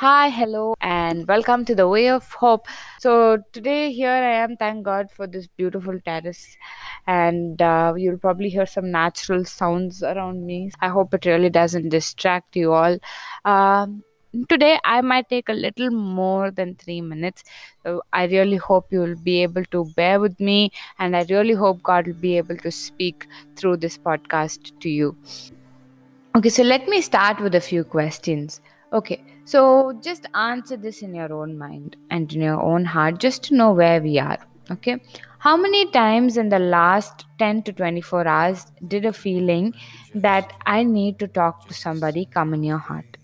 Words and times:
Hi, 0.00 0.30
hello, 0.30 0.74
and 0.80 1.28
welcome 1.28 1.66
to 1.66 1.74
the 1.74 1.86
Way 1.86 2.08
of 2.08 2.32
Hope. 2.32 2.66
So, 3.00 3.42
today 3.52 3.92
here 3.92 4.08
I 4.08 4.36
am, 4.44 4.56
thank 4.56 4.82
God 4.82 5.10
for 5.10 5.26
this 5.26 5.46
beautiful 5.58 6.00
terrace, 6.06 6.56
and 7.06 7.60
uh, 7.60 7.92
you'll 7.94 8.16
probably 8.16 8.48
hear 8.48 8.64
some 8.64 8.90
natural 8.90 9.44
sounds 9.44 10.02
around 10.02 10.46
me. 10.46 10.70
I 10.80 10.88
hope 10.88 11.12
it 11.12 11.26
really 11.26 11.50
doesn't 11.50 11.90
distract 11.90 12.56
you 12.56 12.72
all. 12.72 12.96
Um, 13.44 14.02
today 14.48 14.78
I 14.86 15.02
might 15.02 15.28
take 15.28 15.50
a 15.50 15.52
little 15.52 15.90
more 15.90 16.50
than 16.50 16.76
three 16.76 17.02
minutes. 17.02 17.44
So, 17.82 18.00
I 18.10 18.24
really 18.24 18.56
hope 18.56 18.86
you'll 18.90 19.16
be 19.16 19.42
able 19.42 19.66
to 19.66 19.84
bear 19.96 20.18
with 20.18 20.40
me, 20.40 20.72
and 20.98 21.14
I 21.14 21.26
really 21.28 21.52
hope 21.52 21.82
God 21.82 22.06
will 22.06 22.14
be 22.14 22.38
able 22.38 22.56
to 22.56 22.70
speak 22.70 23.26
through 23.54 23.76
this 23.76 23.98
podcast 23.98 24.80
to 24.80 24.88
you. 24.88 25.14
Okay, 26.34 26.48
so 26.48 26.62
let 26.62 26.88
me 26.88 27.02
start 27.02 27.38
with 27.38 27.54
a 27.54 27.60
few 27.60 27.84
questions. 27.84 28.62
Okay, 28.92 29.22
so 29.44 29.98
just 30.02 30.26
answer 30.34 30.76
this 30.76 31.02
in 31.02 31.14
your 31.14 31.32
own 31.32 31.56
mind 31.56 31.96
and 32.10 32.32
in 32.32 32.40
your 32.40 32.60
own 32.60 32.84
heart 32.84 33.18
just 33.20 33.44
to 33.44 33.54
know 33.54 33.72
where 33.72 34.02
we 34.02 34.18
are. 34.18 34.38
Okay, 34.70 35.00
how 35.38 35.56
many 35.56 35.90
times 35.90 36.36
in 36.36 36.48
the 36.48 36.58
last 36.58 37.24
10 37.38 37.62
to 37.64 37.72
24 37.72 38.26
hours 38.26 38.66
did 38.88 39.04
a 39.04 39.12
feeling 39.12 39.72
that 40.14 40.52
I 40.66 40.82
need 40.82 41.18
to 41.20 41.28
talk 41.28 41.68
to 41.68 41.74
somebody 41.74 42.26
come 42.26 42.52
in 42.52 42.64
your 42.64 42.78
heart? 42.78 43.16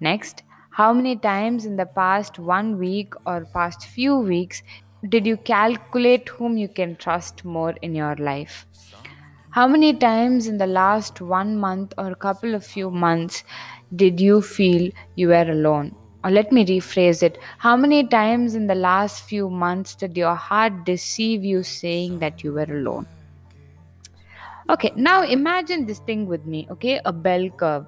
Next, 0.00 0.42
how 0.70 0.92
many 0.92 1.16
times 1.16 1.66
in 1.66 1.76
the 1.76 1.86
past 1.86 2.38
one 2.38 2.78
week 2.78 3.14
or 3.26 3.46
past 3.46 3.86
few 3.86 4.16
weeks 4.16 4.62
did 5.08 5.26
you 5.26 5.36
calculate 5.38 6.28
whom 6.28 6.56
you 6.56 6.68
can 6.68 6.96
trust 6.96 7.44
more 7.44 7.74
in 7.82 7.94
your 7.94 8.14
life? 8.16 8.66
How 9.50 9.66
many 9.66 9.94
times 9.94 10.48
in 10.48 10.58
the 10.58 10.66
last 10.66 11.22
one 11.22 11.56
month 11.56 11.94
or 11.96 12.14
couple 12.14 12.54
of 12.54 12.62
few 12.62 12.90
months 12.90 13.42
did 13.94 14.20
you 14.20 14.42
feel 14.42 14.90
you 15.14 15.28
were 15.28 15.50
alone? 15.50 15.94
Or 16.24 16.30
let 16.30 16.50
me 16.50 16.64
rephrase 16.64 17.22
it. 17.22 17.38
How 17.58 17.76
many 17.76 18.06
times 18.06 18.56
in 18.56 18.66
the 18.66 18.74
last 18.74 19.24
few 19.24 19.48
months 19.48 19.94
did 19.94 20.16
your 20.16 20.34
heart 20.34 20.84
deceive 20.84 21.44
you 21.44 21.62
saying 21.62 22.18
that 22.18 22.42
you 22.42 22.52
were 22.52 22.64
alone? 22.64 23.06
Okay, 24.68 24.92
now 24.96 25.22
imagine 25.22 25.86
this 25.86 26.00
thing 26.00 26.26
with 26.26 26.44
me, 26.44 26.66
okay? 26.70 27.00
A 27.04 27.12
bell 27.12 27.48
curve. 27.50 27.86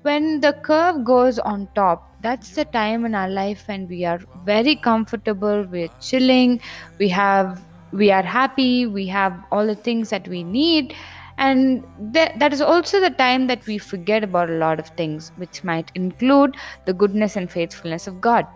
When 0.00 0.40
the 0.40 0.54
curve 0.54 1.04
goes 1.04 1.38
on 1.38 1.68
top, 1.74 2.14
that's 2.22 2.54
the 2.54 2.64
time 2.64 3.04
in 3.04 3.14
our 3.14 3.28
life 3.28 3.64
when 3.68 3.86
we 3.86 4.06
are 4.06 4.20
very 4.46 4.76
comfortable, 4.76 5.64
we're 5.64 5.90
chilling, 6.00 6.60
we 6.98 7.08
have 7.10 7.60
we 7.92 8.10
are 8.10 8.22
happy, 8.22 8.86
we 8.86 9.06
have 9.06 9.38
all 9.52 9.66
the 9.66 9.76
things 9.76 10.10
that 10.10 10.26
we 10.26 10.42
need, 10.42 10.94
and 11.38 11.84
th- 12.12 12.32
that 12.38 12.52
is 12.52 12.60
also 12.60 13.00
the 13.00 13.10
time 13.10 13.46
that 13.48 13.66
we 13.66 13.78
forget 13.78 14.22
about 14.22 14.50
a 14.50 14.58
lot 14.58 14.78
of 14.78 14.88
things, 14.90 15.32
which 15.36 15.64
might 15.64 15.90
include 15.94 16.56
the 16.86 16.92
goodness 16.92 17.36
and 17.36 17.50
faithfulness 17.50 18.06
of 18.06 18.20
God. 18.20 18.46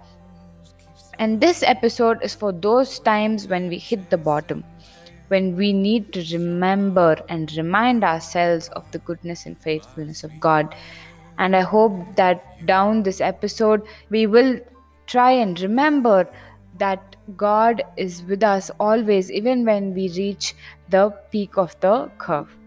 And 1.18 1.40
this 1.40 1.64
episode 1.64 2.22
is 2.22 2.34
for 2.34 2.52
those 2.52 3.00
times 3.00 3.48
when 3.48 3.68
we 3.68 3.78
hit 3.78 4.10
the 4.10 4.16
bottom, 4.16 4.62
when 5.28 5.56
we 5.56 5.72
need 5.72 6.12
to 6.12 6.24
remember 6.32 7.16
and 7.28 7.52
remind 7.56 8.04
ourselves 8.04 8.68
of 8.68 8.88
the 8.92 8.98
goodness 9.00 9.44
and 9.44 9.60
faithfulness 9.60 10.22
of 10.22 10.30
God. 10.38 10.74
And 11.38 11.56
I 11.56 11.62
hope 11.62 12.16
that 12.16 12.64
down 12.66 13.02
this 13.02 13.20
episode, 13.20 13.82
we 14.10 14.26
will 14.26 14.60
try 15.06 15.32
and 15.32 15.60
remember 15.60 16.28
that 16.78 17.16
God 17.36 17.82
is 17.96 18.22
with 18.22 18.44
us 18.44 18.70
always, 18.78 19.30
even 19.32 19.64
when 19.64 19.94
we 19.94 20.08
reach 20.10 20.54
the 20.88 21.10
peak 21.32 21.58
of 21.58 21.78
the 21.80 22.10
curve. 22.18 22.57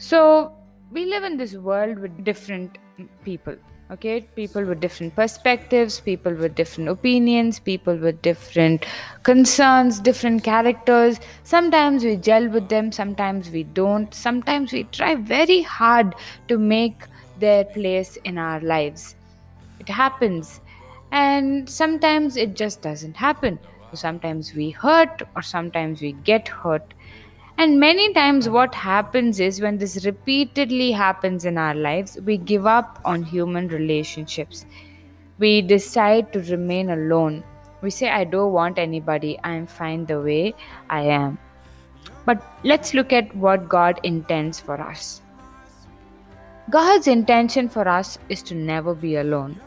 So, 0.00 0.52
we 0.90 1.04
live 1.04 1.24
in 1.24 1.36
this 1.36 1.52
world 1.52 1.98
with 1.98 2.24
different 2.24 2.78
people, 3.22 3.54
okay? 3.90 4.22
People 4.34 4.64
with 4.64 4.80
different 4.80 5.14
perspectives, 5.14 6.00
people 6.00 6.32
with 6.32 6.54
different 6.54 6.88
opinions, 6.88 7.58
people 7.58 7.94
with 7.98 8.22
different 8.22 8.86
concerns, 9.24 10.00
different 10.00 10.42
characters. 10.42 11.20
Sometimes 11.44 12.02
we 12.02 12.16
gel 12.16 12.48
with 12.48 12.70
them, 12.70 12.90
sometimes 12.90 13.50
we 13.50 13.64
don't. 13.64 14.14
Sometimes 14.14 14.72
we 14.72 14.84
try 14.84 15.16
very 15.16 15.60
hard 15.60 16.14
to 16.48 16.56
make 16.56 17.02
their 17.38 17.64
place 17.64 18.16
in 18.24 18.38
our 18.38 18.60
lives. 18.60 19.16
It 19.80 19.88
happens 19.90 20.62
and 21.12 21.68
sometimes 21.68 22.38
it 22.38 22.56
just 22.56 22.80
doesn't 22.80 23.18
happen. 23.18 23.58
Sometimes 23.92 24.54
we 24.54 24.70
hurt 24.70 25.20
or 25.36 25.42
sometimes 25.42 26.00
we 26.00 26.12
get 26.12 26.48
hurt. 26.48 26.94
And 27.60 27.78
many 27.78 28.14
times, 28.14 28.48
what 28.48 28.74
happens 28.74 29.38
is 29.38 29.60
when 29.60 29.76
this 29.76 30.06
repeatedly 30.06 30.92
happens 30.92 31.44
in 31.44 31.58
our 31.58 31.74
lives, 31.74 32.16
we 32.24 32.38
give 32.38 32.64
up 32.64 32.98
on 33.04 33.22
human 33.22 33.68
relationships. 33.68 34.64
We 35.38 35.60
decide 35.60 36.32
to 36.32 36.40
remain 36.40 36.88
alone. 36.88 37.44
We 37.82 37.90
say, 37.90 38.08
I 38.08 38.24
don't 38.24 38.54
want 38.54 38.78
anybody, 38.78 39.38
I 39.44 39.52
am 39.52 39.66
fine 39.66 40.06
the 40.06 40.22
way 40.22 40.54
I 40.88 41.02
am. 41.02 41.38
But 42.24 42.42
let's 42.64 42.94
look 42.94 43.12
at 43.12 43.36
what 43.36 43.68
God 43.68 44.00
intends 44.04 44.58
for 44.58 44.80
us. 44.80 45.20
God's 46.70 47.08
intention 47.08 47.68
for 47.68 47.86
us 47.86 48.18
is 48.30 48.42
to 48.44 48.54
never 48.54 48.94
be 48.94 49.16
alone. 49.16 49.60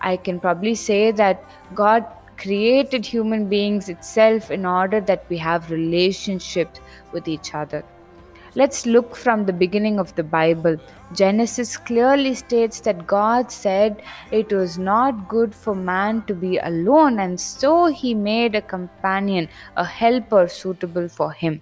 I 0.00 0.16
can 0.16 0.40
probably 0.40 0.74
say 0.74 1.10
that 1.10 1.44
God 1.74 2.06
created 2.38 3.04
human 3.04 3.48
beings 3.48 3.88
itself 3.88 4.50
in 4.50 4.64
order 4.64 5.00
that 5.00 5.24
we 5.28 5.36
have 5.36 5.70
relationships 5.70 6.80
with 7.12 7.28
each 7.28 7.54
other. 7.54 7.84
Let's 8.54 8.86
look 8.86 9.14
from 9.14 9.44
the 9.44 9.52
beginning 9.52 9.98
of 10.00 10.14
the 10.14 10.24
Bible. 10.24 10.78
Genesis 11.12 11.76
clearly 11.76 12.34
states 12.34 12.80
that 12.80 13.06
God 13.06 13.52
said 13.52 14.02
it 14.32 14.52
was 14.52 14.78
not 14.78 15.28
good 15.28 15.54
for 15.54 15.74
man 15.74 16.22
to 16.26 16.34
be 16.34 16.58
alone, 16.58 17.20
and 17.20 17.38
so 17.38 17.86
he 17.86 18.14
made 18.14 18.54
a 18.54 18.62
companion, 18.62 19.48
a 19.76 19.84
helper 19.84 20.48
suitable 20.48 21.08
for 21.08 21.30
him. 21.30 21.60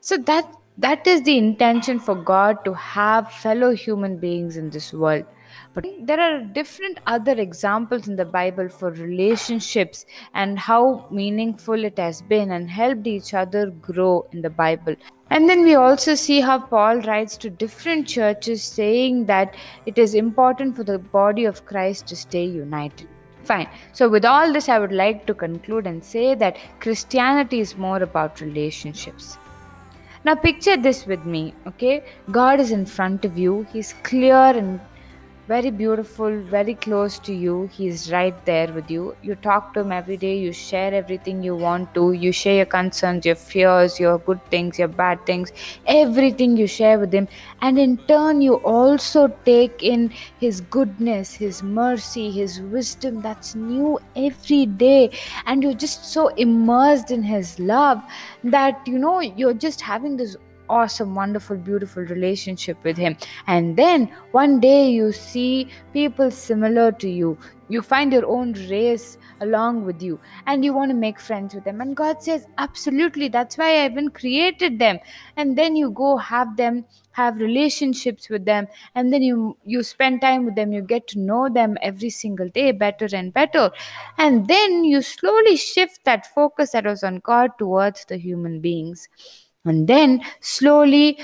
So 0.00 0.16
that 0.16 0.52
that 0.80 1.06
is 1.06 1.22
the 1.22 1.36
intention 1.36 1.98
for 1.98 2.14
God 2.14 2.64
to 2.64 2.72
have 2.72 3.30
fellow 3.30 3.74
human 3.74 4.16
beings 4.16 4.56
in 4.56 4.70
this 4.70 4.94
world. 4.94 5.26
But 5.74 5.86
there 6.02 6.18
are 6.18 6.40
different 6.40 7.00
other 7.06 7.32
examples 7.32 8.08
in 8.08 8.16
the 8.16 8.24
Bible 8.24 8.68
for 8.68 8.90
relationships 8.90 10.06
and 10.32 10.58
how 10.58 11.06
meaningful 11.10 11.84
it 11.84 11.98
has 11.98 12.22
been 12.22 12.50
and 12.52 12.70
helped 12.70 13.06
each 13.06 13.34
other 13.34 13.70
grow 13.70 14.26
in 14.32 14.40
the 14.40 14.48
Bible. 14.48 14.96
And 15.28 15.48
then 15.50 15.64
we 15.64 15.74
also 15.74 16.14
see 16.14 16.40
how 16.40 16.58
Paul 16.60 17.02
writes 17.02 17.36
to 17.38 17.50
different 17.50 18.08
churches 18.08 18.62
saying 18.62 19.26
that 19.26 19.54
it 19.84 19.98
is 19.98 20.14
important 20.14 20.76
for 20.76 20.84
the 20.84 20.98
body 20.98 21.44
of 21.44 21.66
Christ 21.66 22.06
to 22.08 22.16
stay 22.16 22.44
united. 22.44 23.06
Fine. 23.44 23.68
So, 23.92 24.08
with 24.08 24.24
all 24.24 24.52
this, 24.52 24.68
I 24.68 24.78
would 24.78 24.92
like 24.92 25.26
to 25.26 25.34
conclude 25.34 25.86
and 25.86 26.02
say 26.02 26.34
that 26.34 26.56
Christianity 26.78 27.60
is 27.60 27.76
more 27.76 28.02
about 28.02 28.40
relationships. 28.40 29.38
Now, 30.22 30.34
picture 30.34 30.76
this 30.76 31.06
with 31.06 31.24
me, 31.24 31.54
okay? 31.66 32.04
God 32.30 32.60
is 32.60 32.72
in 32.72 32.84
front 32.84 33.24
of 33.24 33.38
you, 33.38 33.66
He's 33.72 33.94
clear 34.02 34.34
and 34.34 34.80
very 35.50 35.70
beautiful, 35.70 36.34
very 36.50 36.74
close 36.74 37.18
to 37.18 37.32
you. 37.34 37.68
He's 37.76 38.12
right 38.12 38.44
there 38.46 38.72
with 38.72 38.88
you. 38.88 39.16
You 39.20 39.34
talk 39.34 39.72
to 39.74 39.80
him 39.80 39.90
every 39.90 40.16
day, 40.16 40.38
you 40.38 40.52
share 40.52 40.94
everything 40.94 41.42
you 41.42 41.56
want 41.56 41.92
to, 41.94 42.12
you 42.12 42.30
share 42.30 42.54
your 42.58 42.66
concerns, 42.66 43.26
your 43.26 43.34
fears, 43.34 43.98
your 43.98 44.18
good 44.18 44.44
things, 44.50 44.78
your 44.78 44.86
bad 44.86 45.24
things, 45.26 45.50
everything 45.86 46.56
you 46.56 46.68
share 46.68 47.00
with 47.00 47.12
him. 47.12 47.26
And 47.62 47.80
in 47.80 47.96
turn, 48.10 48.42
you 48.42 48.58
also 48.74 49.26
take 49.44 49.82
in 49.82 50.12
his 50.38 50.60
goodness, 50.60 51.34
his 51.34 51.64
mercy, 51.64 52.30
his 52.30 52.60
wisdom 52.60 53.20
that's 53.20 53.56
new 53.56 53.98
every 54.14 54.66
day. 54.66 55.10
And 55.46 55.64
you're 55.64 55.80
just 55.86 56.12
so 56.12 56.28
immersed 56.46 57.10
in 57.10 57.24
his 57.24 57.58
love 57.58 58.00
that 58.44 58.80
you 58.86 58.98
know 58.98 59.18
you're 59.18 59.60
just 59.66 59.80
having 59.80 60.16
this 60.16 60.36
awesome, 60.70 61.14
wonderful, 61.14 61.56
beautiful 61.56 62.02
relationship 62.04 62.82
with 62.84 62.96
Him. 62.96 63.16
And 63.46 63.76
then 63.76 64.06
one 64.30 64.60
day 64.60 64.88
you 64.88 65.12
see 65.12 65.68
people 65.92 66.30
similar 66.30 66.92
to 66.92 67.08
you. 67.08 67.36
You 67.68 67.82
find 67.82 68.12
your 68.12 68.26
own 68.26 68.52
race 68.68 69.16
along 69.40 69.84
with 69.84 70.02
you 70.02 70.18
and 70.46 70.64
you 70.64 70.72
want 70.72 70.90
to 70.90 70.96
make 70.96 71.20
friends 71.20 71.54
with 71.54 71.64
them. 71.64 71.80
And 71.80 71.96
God 71.96 72.22
says, 72.22 72.46
Absolutely, 72.58 73.28
that's 73.28 73.58
why 73.58 73.82
I 73.82 73.84
even 73.86 74.10
created 74.10 74.78
them. 74.78 74.98
And 75.36 75.56
then 75.56 75.76
you 75.76 75.90
go 75.90 76.16
have 76.16 76.56
them 76.56 76.84
have 77.12 77.36
relationships 77.38 78.28
with 78.28 78.44
them 78.44 78.66
and 78.94 79.12
then 79.12 79.22
you 79.22 79.56
you 79.64 79.82
spend 79.82 80.20
time 80.20 80.44
with 80.44 80.54
them 80.54 80.72
you 80.72 80.80
get 80.80 81.06
to 81.08 81.18
know 81.18 81.48
them 81.48 81.76
every 81.82 82.10
single 82.10 82.48
day 82.48 82.70
better 82.72 83.08
and 83.12 83.32
better 83.32 83.70
and 84.16 84.46
then 84.46 84.84
you 84.84 85.02
slowly 85.02 85.56
shift 85.56 86.00
that 86.04 86.32
focus 86.34 86.70
that 86.70 86.84
was 86.84 87.02
on 87.02 87.18
god 87.18 87.50
towards 87.58 88.04
the 88.06 88.16
human 88.16 88.60
beings 88.60 89.08
and 89.64 89.88
then 89.88 90.22
slowly, 90.40 91.18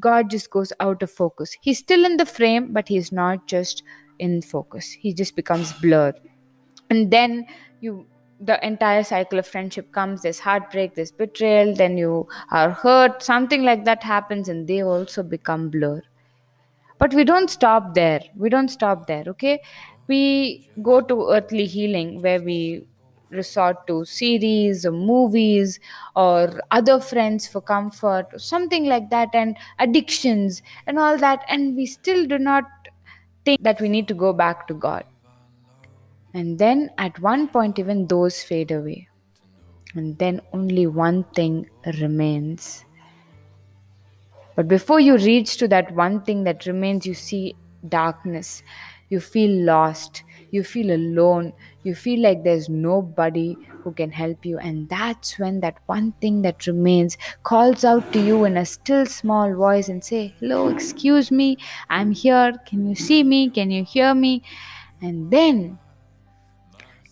God 0.00 0.30
just 0.30 0.50
goes 0.50 0.72
out 0.80 1.02
of 1.02 1.10
focus. 1.10 1.56
He's 1.60 1.78
still 1.78 2.04
in 2.04 2.16
the 2.16 2.26
frame, 2.26 2.72
but 2.72 2.88
he's 2.88 3.12
not 3.12 3.46
just 3.46 3.82
in 4.18 4.42
focus. 4.42 4.90
He 4.92 5.12
just 5.12 5.36
becomes 5.36 5.72
blurred. 5.74 6.20
And 6.90 7.10
then 7.10 7.46
you 7.80 8.06
the 8.40 8.64
entire 8.66 9.04
cycle 9.04 9.38
of 9.38 9.46
friendship 9.46 9.92
comes 9.92 10.22
there's 10.22 10.40
heartbreak 10.40 10.96
there's 10.96 11.12
betrayal 11.12 11.72
then 11.76 11.96
you 11.96 12.26
are 12.50 12.70
hurt 12.70 13.22
something 13.22 13.62
like 13.62 13.84
that 13.84 14.02
happens 14.02 14.48
and 14.48 14.66
they 14.66 14.82
also 14.82 15.22
become 15.22 15.70
blur 15.70 16.02
But 16.98 17.14
we 17.14 17.24
don't 17.24 17.50
stop 17.50 17.94
there. 17.94 18.20
We 18.36 18.48
don't 18.48 18.68
stop 18.68 19.06
there, 19.06 19.24
okay? 19.28 19.60
We 20.08 20.70
go 20.82 21.00
to 21.00 21.28
earthly 21.30 21.66
healing 21.66 22.22
where 22.22 22.40
we 22.40 22.86
resort 23.32 23.86
to 23.86 24.04
series 24.04 24.84
or 24.86 24.92
movies 24.92 25.78
or 26.16 26.60
other 26.70 27.00
friends 27.00 27.46
for 27.46 27.60
comfort 27.60 28.26
or 28.32 28.38
something 28.38 28.84
like 28.86 29.10
that 29.10 29.30
and 29.34 29.56
addictions 29.78 30.62
and 30.86 30.98
all 30.98 31.16
that. 31.18 31.44
And 31.48 31.76
we 31.76 31.86
still 31.86 32.26
do 32.26 32.38
not 32.38 32.64
think 33.44 33.62
that 33.62 33.80
we 33.80 33.88
need 33.88 34.08
to 34.08 34.14
go 34.14 34.32
back 34.32 34.66
to 34.68 34.74
god. 34.74 35.04
And 36.34 36.58
then 36.58 36.90
at 36.98 37.20
one 37.20 37.46
point 37.48 37.78
even 37.78 38.08
those 38.08 38.42
fade 38.42 38.72
away. 38.72 39.08
And 39.94 40.18
then 40.18 40.42
only 40.52 40.86
one 40.86 41.24
thing 41.34 41.70
remains. 42.00 42.84
But 44.54 44.66
before 44.66 44.98
you 44.98 45.16
reach 45.18 45.56
to 45.58 45.68
that 45.68 45.94
one 45.94 46.22
thing 46.22 46.44
that 46.44 46.64
remains 46.64 47.04
you 47.06 47.12
see 47.14 47.54
darkness. 47.88 48.62
You 49.08 49.20
feel 49.20 49.64
lost. 49.64 50.22
You 50.50 50.64
feel 50.64 50.90
alone. 50.90 51.52
You 51.82 51.94
feel 51.94 52.20
like 52.20 52.44
there's 52.44 52.68
nobody 52.68 53.56
who 53.82 53.92
can 53.92 54.10
help 54.10 54.44
you. 54.46 54.58
And 54.58 54.88
that's 54.88 55.38
when 55.38 55.60
that 55.60 55.78
one 55.86 56.12
thing 56.20 56.42
that 56.42 56.66
remains 56.66 57.18
calls 57.42 57.84
out 57.84 58.12
to 58.12 58.20
you 58.20 58.44
in 58.44 58.56
a 58.56 58.64
still 58.64 59.06
small 59.06 59.54
voice 59.54 59.88
and 59.88 60.02
say 60.02 60.34
hello 60.40 60.68
excuse 60.68 61.30
me. 61.30 61.56
I'm 61.90 62.12
here. 62.12 62.52
Can 62.66 62.86
you 62.88 62.94
see 62.94 63.22
me? 63.22 63.50
Can 63.50 63.70
you 63.70 63.84
hear 63.84 64.14
me? 64.14 64.42
And 65.00 65.30
then 65.30 65.78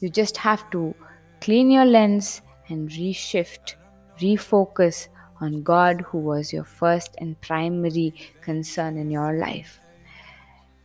you 0.00 0.08
just 0.08 0.36
have 0.38 0.68
to 0.70 0.94
clean 1.40 1.70
your 1.70 1.84
lens 1.84 2.42
and 2.68 2.88
reshift 2.90 3.74
refocus 4.20 5.08
on 5.40 5.62
god 5.62 6.02
who 6.02 6.18
was 6.18 6.52
your 6.52 6.64
first 6.64 7.14
and 7.18 7.40
primary 7.40 8.12
concern 8.42 8.96
in 8.96 9.10
your 9.10 9.38
life 9.38 9.80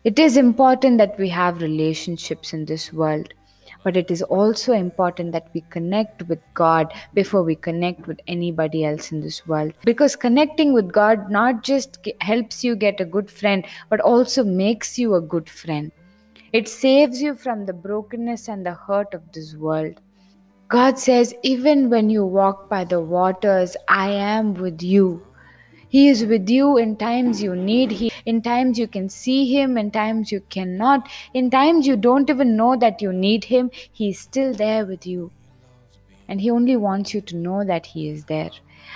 it 0.05 0.19
is 0.19 0.37
important 0.37 0.99
that 0.99 1.17
we 1.17 1.27
have 1.29 1.63
relationships 1.63 2.53
in 2.53 2.65
this 2.65 2.93
world, 2.93 3.33
but 3.83 3.97
it 3.97 4.11
is 4.11 4.21
also 4.21 4.71
important 4.71 5.31
that 5.31 5.49
we 5.55 5.61
connect 5.71 6.21
with 6.27 6.39
God 6.53 6.93
before 7.15 7.41
we 7.41 7.55
connect 7.55 8.05
with 8.05 8.19
anybody 8.27 8.85
else 8.85 9.11
in 9.11 9.21
this 9.21 9.47
world. 9.47 9.73
Because 9.83 10.15
connecting 10.15 10.73
with 10.73 10.91
God 10.91 11.31
not 11.31 11.63
just 11.63 12.07
helps 12.21 12.63
you 12.63 12.75
get 12.75 12.99
a 13.01 13.05
good 13.05 13.31
friend, 13.31 13.65
but 13.89 13.99
also 13.99 14.43
makes 14.43 14.99
you 14.99 15.15
a 15.15 15.21
good 15.21 15.49
friend. 15.49 15.91
It 16.53 16.67
saves 16.67 17.19
you 17.19 17.33
from 17.33 17.65
the 17.65 17.73
brokenness 17.73 18.47
and 18.47 18.63
the 18.63 18.75
hurt 18.75 19.15
of 19.15 19.31
this 19.31 19.55
world. 19.55 19.99
God 20.67 20.99
says, 20.99 21.33
even 21.41 21.89
when 21.89 22.11
you 22.11 22.25
walk 22.25 22.69
by 22.69 22.83
the 22.83 22.99
waters, 22.99 23.75
I 23.89 24.11
am 24.11 24.53
with 24.53 24.83
you. 24.83 25.25
He 25.95 26.09
is 26.09 26.25
with 26.25 26.49
you 26.49 26.75
in 26.75 26.97
times 26.97 27.41
you 27.41 27.55
need 27.55 27.93
Him. 27.93 28.09
In 28.25 28.41
times 28.41 28.77
you 28.77 28.85
can 28.85 29.07
see 29.07 29.45
Him, 29.49 29.77
in 29.77 29.91
times 29.91 30.29
you 30.29 30.41
cannot. 30.49 31.07
In 31.33 31.49
times 31.49 31.87
you 31.87 31.95
don't 31.95 32.29
even 32.29 32.57
know 32.57 32.75
that 32.75 33.01
you 33.01 33.13
need 33.13 33.45
Him, 33.45 33.71
He 33.93 34.09
is 34.09 34.19
still 34.19 34.53
there 34.53 34.85
with 34.85 35.07
you. 35.07 35.31
And 36.27 36.41
He 36.41 36.51
only 36.51 36.75
wants 36.75 37.13
you 37.13 37.21
to 37.21 37.37
know 37.37 37.63
that 37.63 37.85
He 37.85 38.09
is 38.09 38.25
there. 38.25 38.51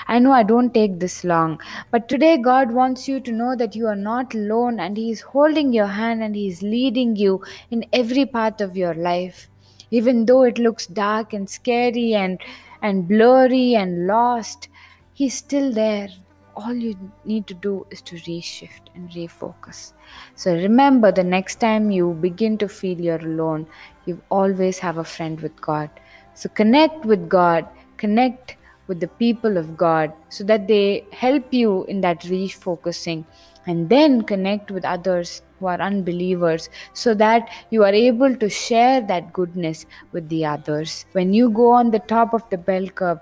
I 0.10 0.20
know 0.20 0.34
I 0.34 0.44
don't 0.44 0.74
take 0.74 1.00
this 1.00 1.24
long, 1.24 1.62
but 1.90 2.10
today 2.10 2.36
God 2.36 2.74
wants 2.74 3.08
you 3.08 3.22
to 3.22 3.32
know 3.32 3.56
that 3.56 3.78
you 3.78 3.88
are 3.88 4.04
not 4.12 4.36
alone 4.36 4.82
and 4.82 4.98
He 4.98 5.10
is 5.10 5.22
holding 5.22 5.72
your 5.72 5.88
hand 6.02 6.22
and 6.22 6.36
He 6.36 6.50
is 6.50 6.62
leading 6.62 7.16
you 7.16 7.42
in 7.72 7.86
every 7.94 8.26
part 8.26 8.60
of 8.60 8.76
your 8.76 8.94
life. 8.94 9.48
Even 9.90 10.26
though 10.26 10.44
it 10.44 10.60
looks 10.60 10.86
dark 10.86 11.32
and 11.32 11.50
scary 11.50 12.14
and, 12.14 12.42
and 12.82 13.08
blurry 13.08 13.74
and 13.74 14.06
lost, 14.06 14.68
He's 15.14 15.36
still 15.36 15.72
there 15.72 16.10
all 16.60 16.74
you 16.74 16.96
need 17.26 17.48
to 17.48 17.54
do 17.54 17.86
is 17.90 18.02
to 18.02 18.16
reshift 18.16 18.94
and 18.96 19.10
refocus. 19.12 19.94
So 20.36 20.54
remember 20.54 21.12
the 21.12 21.24
next 21.24 21.60
time 21.60 21.92
you 21.92 22.14
begin 22.14 22.58
to 22.60 22.68
feel 22.68 23.00
you're 23.00 23.26
alone, 23.26 23.68
you 24.06 24.22
always 24.30 24.80
have 24.80 24.98
a 24.98 25.04
friend 25.04 25.40
with 25.42 25.60
God. 25.62 25.90
So 26.34 26.50
connect 26.50 27.06
with 27.06 27.30
God, 27.30 27.68
connect 27.98 28.58
with 28.88 29.00
the 29.00 29.08
people 29.08 29.58
of 29.58 29.78
God 29.78 30.12
so 30.30 30.44
that 30.46 30.68
they 30.68 31.06
help 31.12 31.54
you 31.54 31.86
in 31.86 32.02
that 32.02 32.22
refocusing 32.22 33.26
and 33.68 33.88
then 33.88 34.24
connect 34.24 34.72
with 34.72 34.84
others 34.84 35.44
who 35.60 35.68
are 35.68 35.80
unbelievers 35.80 36.70
so 36.94 37.14
that 37.14 37.50
you 37.70 37.84
are 37.84 37.94
able 37.94 38.36
to 38.36 38.50
share 38.50 39.02
that 39.02 39.32
goodness 39.32 39.86
with 40.12 40.28
the 40.30 40.46
others. 40.46 41.06
When 41.12 41.34
you 41.34 41.50
go 41.50 41.72
on 41.72 41.92
the 41.92 42.00
top 42.00 42.34
of 42.34 42.50
the 42.50 42.58
bell 42.58 42.88
curve, 42.88 43.20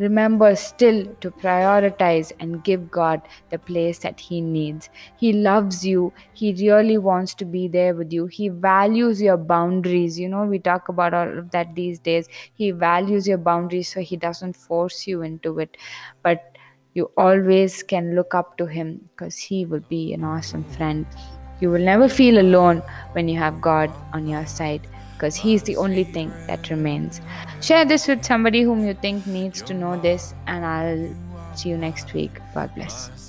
Remember 0.00 0.56
still 0.56 1.04
to 1.20 1.30
prioritize 1.30 2.32
and 2.40 2.64
give 2.64 2.90
God 2.90 3.20
the 3.50 3.58
place 3.58 3.98
that 3.98 4.18
He 4.18 4.40
needs. 4.40 4.88
He 5.18 5.34
loves 5.34 5.84
you. 5.86 6.14
He 6.32 6.54
really 6.54 6.96
wants 6.96 7.34
to 7.34 7.44
be 7.44 7.68
there 7.68 7.94
with 7.94 8.10
you. 8.10 8.24
He 8.26 8.48
values 8.48 9.20
your 9.20 9.36
boundaries. 9.36 10.18
You 10.18 10.30
know, 10.30 10.46
we 10.46 10.58
talk 10.58 10.88
about 10.88 11.12
all 11.12 11.38
of 11.38 11.50
that 11.50 11.74
these 11.74 11.98
days. 11.98 12.28
He 12.54 12.70
values 12.70 13.28
your 13.28 13.36
boundaries 13.36 13.92
so 13.92 14.00
He 14.00 14.16
doesn't 14.16 14.56
force 14.56 15.06
you 15.06 15.20
into 15.20 15.58
it. 15.58 15.76
But 16.22 16.56
you 16.94 17.10
always 17.18 17.82
can 17.82 18.16
look 18.16 18.34
up 18.34 18.56
to 18.56 18.64
Him 18.64 19.02
because 19.10 19.36
He 19.36 19.66
will 19.66 19.84
be 19.90 20.14
an 20.14 20.24
awesome 20.24 20.64
friend. 20.64 21.04
You 21.60 21.68
will 21.70 21.84
never 21.84 22.08
feel 22.08 22.38
alone 22.38 22.82
when 23.12 23.28
you 23.28 23.38
have 23.38 23.60
God 23.60 23.92
on 24.14 24.26
your 24.26 24.46
side 24.46 24.88
because 25.20 25.36
He's 25.36 25.62
the 25.64 25.76
only 25.76 26.04
thing 26.04 26.32
that 26.46 26.70
remains. 26.70 27.20
Share 27.60 27.84
this 27.84 28.08
with 28.08 28.24
somebody 28.24 28.62
whom 28.62 28.86
you 28.86 28.94
think 28.94 29.26
needs 29.26 29.60
to 29.62 29.74
know 29.74 30.00
this, 30.00 30.34
and 30.46 30.64
I'll 30.64 31.14
see 31.54 31.68
you 31.68 31.76
next 31.76 32.14
week. 32.14 32.40
God 32.54 32.74
bless. 32.74 33.19